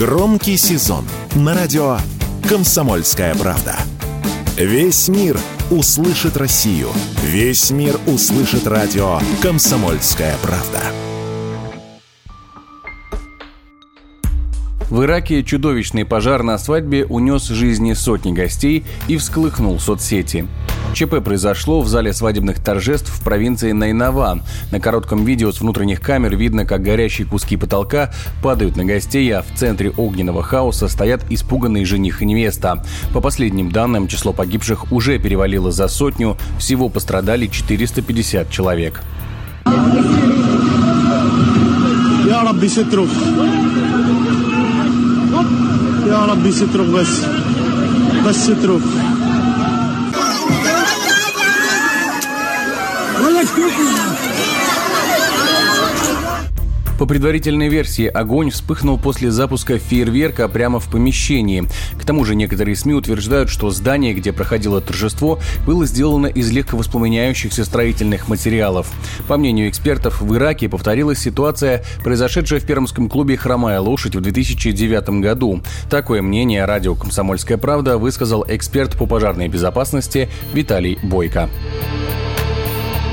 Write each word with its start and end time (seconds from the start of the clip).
Громкий 0.00 0.56
сезон 0.56 1.04
на 1.34 1.54
радио 1.54 1.98
«Комсомольская 2.48 3.34
правда». 3.34 3.76
Весь 4.56 5.08
мир 5.08 5.38
услышит 5.70 6.38
Россию. 6.38 6.88
Весь 7.22 7.70
мир 7.70 8.00
услышит 8.06 8.66
радио 8.66 9.18
«Комсомольская 9.42 10.36
правда». 10.42 10.80
В 14.88 15.04
Ираке 15.04 15.44
чудовищный 15.44 16.06
пожар 16.06 16.42
на 16.44 16.56
свадьбе 16.56 17.04
унес 17.04 17.48
жизни 17.48 17.92
сотни 17.92 18.32
гостей 18.32 18.86
и 19.06 19.18
всколыхнул 19.18 19.78
соцсети. 19.78 20.48
ЧП 20.93 21.21
произошло 21.23 21.81
в 21.81 21.87
зале 21.89 22.13
свадебных 22.13 22.63
торжеств 22.63 23.09
в 23.09 23.21
провинции 23.23 23.73
Найнава. 23.73 24.39
На 24.71 24.79
коротком 24.79 25.25
видео 25.25 25.51
с 25.51 25.59
внутренних 25.59 25.99
камер 25.99 26.37
видно, 26.37 26.65
как 26.65 26.83
горящие 26.83 27.27
куски 27.27 27.57
потолка 27.57 28.11
падают 28.41 28.77
на 28.77 28.85
гостей, 28.85 29.29
а 29.31 29.41
в 29.41 29.57
центре 29.57 29.91
огненного 29.91 30.41
хаоса 30.41 30.87
стоят 30.87 31.25
испуганные 31.29 31.85
жених 31.85 32.21
и 32.21 32.25
невеста. 32.25 32.83
По 33.13 33.19
последним 33.19 33.71
данным, 33.71 34.07
число 34.07 34.31
погибших 34.31 34.91
уже 34.91 35.19
перевалило 35.19 35.71
за 35.71 35.89
сотню, 35.89 36.37
всего 36.59 36.87
пострадали 36.87 37.47
450 37.47 38.49
человек. 38.49 39.01
يا 42.25 42.41
ربي 42.41 42.69
سترك 42.69 43.09
يا 46.07 46.25
ربي 46.25 46.51
سترك 46.51 46.87
بس 46.87 47.21
بس 48.25 48.35
سترك 48.35 48.81
По 57.00 57.06
предварительной 57.06 57.70
версии, 57.70 58.04
огонь 58.04 58.50
вспыхнул 58.50 58.98
после 58.98 59.30
запуска 59.30 59.78
фейерверка 59.78 60.46
прямо 60.48 60.80
в 60.80 60.90
помещении. 60.90 61.66
К 61.98 62.04
тому 62.04 62.26
же 62.26 62.34
некоторые 62.34 62.76
СМИ 62.76 62.92
утверждают, 62.92 63.48
что 63.48 63.70
здание, 63.70 64.12
где 64.12 64.34
проходило 64.34 64.82
торжество, 64.82 65.38
было 65.64 65.86
сделано 65.86 66.26
из 66.26 66.52
легковоспламеняющихся 66.52 67.64
строительных 67.64 68.28
материалов. 68.28 68.92
По 69.28 69.38
мнению 69.38 69.70
экспертов, 69.70 70.20
в 70.20 70.36
Ираке 70.36 70.68
повторилась 70.68 71.20
ситуация, 71.20 71.82
произошедшая 72.04 72.60
в 72.60 72.66
пермском 72.66 73.08
клубе 73.08 73.38
«Хромая 73.38 73.80
лошадь» 73.80 74.14
в 74.14 74.20
2009 74.20 75.22
году. 75.22 75.62
Такое 75.88 76.20
мнение 76.20 76.66
радио 76.66 76.94
«Комсомольская 76.94 77.56
правда» 77.56 77.96
высказал 77.96 78.44
эксперт 78.46 78.94
по 78.98 79.06
пожарной 79.06 79.48
безопасности 79.48 80.28
Виталий 80.52 80.98
Бойко. 81.02 81.48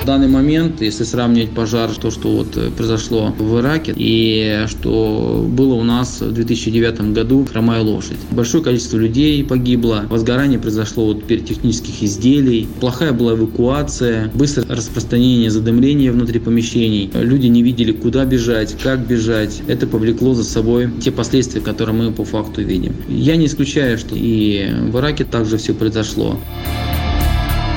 В 0.00 0.06
данный 0.06 0.28
момент, 0.28 0.80
если 0.80 1.04
сравнивать 1.04 1.50
пожар, 1.50 1.90
то, 1.90 2.10
что 2.10 2.30
вот 2.30 2.56
э, 2.56 2.70
произошло 2.70 3.34
в 3.38 3.60
Ираке 3.60 3.92
и 3.94 4.64
что 4.66 5.46
было 5.46 5.74
у 5.74 5.84
нас 5.84 6.22
в 6.22 6.32
2009 6.32 7.12
году 7.12 7.44
«Хромая 7.44 7.82
лошадь». 7.82 8.16
Большое 8.30 8.64
количество 8.64 8.96
людей 8.96 9.44
погибло, 9.44 10.06
возгорание 10.08 10.58
произошло 10.58 11.06
от 11.06 11.24
пиротехнических 11.24 12.02
изделий, 12.02 12.66
плохая 12.80 13.12
была 13.12 13.34
эвакуация, 13.34 14.30
быстрое 14.34 14.66
распространение 14.68 15.50
задымления 15.50 16.12
внутри 16.12 16.40
помещений. 16.40 17.10
Люди 17.12 17.48
не 17.48 17.62
видели, 17.62 17.92
куда 17.92 18.24
бежать, 18.24 18.76
как 18.82 19.06
бежать. 19.06 19.60
Это 19.68 19.86
повлекло 19.86 20.32
за 20.32 20.44
собой 20.44 20.90
те 21.02 21.10
последствия, 21.10 21.60
которые 21.60 21.94
мы 21.94 22.10
по 22.10 22.24
факту 22.24 22.62
видим. 22.62 22.94
Я 23.08 23.36
не 23.36 23.44
исключаю, 23.44 23.98
что 23.98 24.14
и 24.16 24.66
в 24.88 24.98
Ираке 24.98 25.24
также 25.24 25.58
все 25.58 25.74
произошло. 25.74 26.40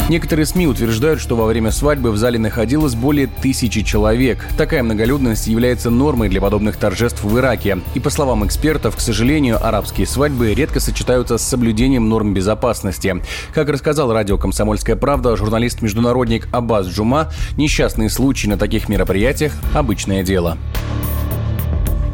Некоторые 0.09 0.45
СМИ 0.45 0.67
утверждают, 0.67 1.21
что 1.21 1.37
во 1.37 1.45
время 1.45 1.71
свадьбы 1.71 2.11
в 2.11 2.17
зале 2.17 2.37
находилось 2.37 2.93
более 2.93 3.27
тысячи 3.27 3.83
человек. 3.83 4.45
Такая 4.57 4.83
многолюдность 4.83 5.47
является 5.47 5.89
нормой 5.89 6.27
для 6.27 6.41
подобных 6.41 6.75
торжеств 6.75 7.23
в 7.23 7.39
Ираке. 7.39 7.79
И 7.95 8.01
по 8.01 8.09
словам 8.09 8.45
экспертов, 8.45 8.97
к 8.97 8.99
сожалению, 8.99 9.65
арабские 9.65 10.05
свадьбы 10.05 10.53
редко 10.53 10.81
сочетаются 10.81 11.37
с 11.37 11.41
соблюдением 11.41 12.09
норм 12.09 12.33
безопасности. 12.33 13.15
Как 13.53 13.69
рассказал 13.69 14.11
радио 14.11 14.37
«Комсомольская 14.37 14.97
правда» 14.97 15.37
журналист-международник 15.37 16.49
Аббас 16.51 16.87
Джума, 16.87 17.31
несчастные 17.55 18.09
случаи 18.09 18.47
на 18.47 18.57
таких 18.57 18.89
мероприятиях– 18.89 19.53
обычное 19.73 20.21
дело. 20.21 20.57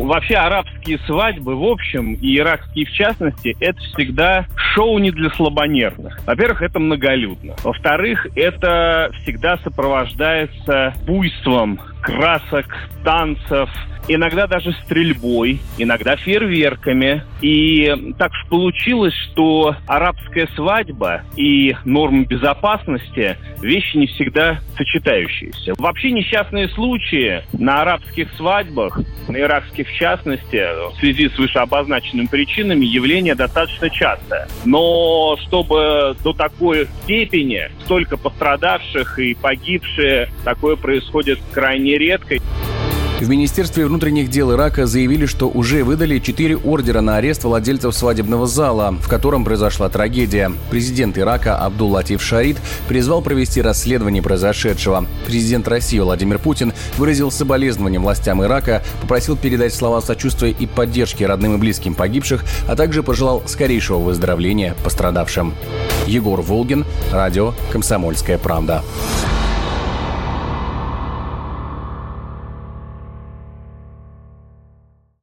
Вообще 0.10 0.38
арабские 0.38 0.98
свадьбы, 1.06 1.56
в 1.56 1.64
общем, 1.64 2.16
и 2.16 2.36
иракские 2.36 2.88
в 2.88 2.92
частности, 2.92 3.56
это 3.60 3.80
всегда 3.80 4.48
шоу 4.56 4.98
не 4.98 5.12
для 5.12 5.30
слабонервных. 5.30 6.20
Во-первых, 6.26 6.64
это 6.64 6.80
многолюдно. 6.80 7.54
Во-вторых, 7.64 8.26
это 8.36 9.12
всегда 9.22 9.58
сопровождается 9.58 10.96
буйством 11.06 11.80
красок, 12.10 12.66
танцев, 13.04 13.70
иногда 14.08 14.48
даже 14.48 14.74
стрельбой, 14.84 15.60
иногда 15.78 16.16
фейерверками. 16.16 17.24
И 17.42 18.14
так 18.18 18.32
уж 18.32 18.50
получилось, 18.50 19.14
что 19.14 19.76
арабская 19.88 20.48
свадьба 20.56 21.22
и 21.36 21.76
нормы 21.86 22.26
безопасности– 22.26 23.38
вещи 23.62 23.98
не 23.98 24.08
всегда 24.08 24.60
сочетающиеся. 24.78 25.74
Вообще 25.78 26.12
несчастные 26.12 26.70
случаи 26.70 27.44
на 27.54 27.82
арабских 27.82 28.30
свадьбах, 28.36 29.00
на 29.28 29.38
иракских 29.38 29.88
в 29.90 29.94
частности, 29.94 30.66
в 30.92 31.00
связи 31.00 31.30
с 31.30 31.38
вышеобозначенными 31.38 32.28
причинами, 32.28 32.86
явление 32.86 33.36
достаточно 33.36 33.90
частое. 33.90 34.48
Но 34.66 35.38
чтобы 35.48 36.16
до 36.24 36.34
такой 36.34 36.88
степени 37.04 37.70
столько 37.90 38.18
пострадавших 38.18 39.18
и 39.18 39.34
погибшие, 39.34 40.30
такое 40.44 40.76
происходит 40.76 41.40
крайне 41.52 41.98
редко. 41.98 42.36
В 43.20 43.28
Министерстве 43.28 43.86
внутренних 43.86 44.30
дел 44.30 44.54
Ирака 44.54 44.86
заявили, 44.86 45.26
что 45.26 45.50
уже 45.50 45.84
выдали 45.84 46.20
четыре 46.20 46.56
ордера 46.56 47.02
на 47.02 47.18
арест 47.18 47.44
владельцев 47.44 47.94
свадебного 47.94 48.48
зала, 48.48 48.96
в 49.02 49.10
котором 49.10 49.44
произошла 49.44 49.90
трагедия. 49.90 50.54
Президент 50.72 51.18
Ирака 51.18 51.58
Абдул 51.58 51.92
Латиф 51.92 52.24
Шарид 52.24 52.58
призвал 52.88 53.22
провести 53.22 53.62
расследование 53.62 54.24
произошедшего. 54.24 55.06
Президент 55.26 55.68
России 55.68 56.00
Владимир 56.00 56.40
Путин 56.40 56.72
выразил 56.98 57.30
соболезнования 57.30 58.00
властям 58.00 58.42
Ирака, 58.42 58.84
попросил 59.02 59.36
передать 59.36 59.74
слова 59.74 60.00
сочувствия 60.00 60.52
и 60.52 60.66
поддержки 60.66 61.26
родным 61.26 61.56
и 61.56 61.58
близким 61.58 61.96
погибших, 61.96 62.46
а 62.70 62.78
также 62.78 63.04
пожелал 63.04 63.44
скорейшего 63.48 63.98
выздоровления 63.98 64.76
пострадавшим. 64.86 65.56
Егор 66.08 66.42
Волгин, 66.42 66.86
радио 67.12 67.54
«Комсомольская 67.74 68.38
правда». 68.38 68.82